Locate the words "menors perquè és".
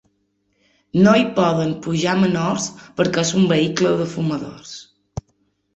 2.23-3.35